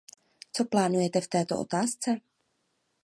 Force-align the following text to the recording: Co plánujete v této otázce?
Co 0.51 0.65
plánujete 0.65 1.21
v 1.21 1.27
této 1.27 1.59
otázce? 1.59 2.17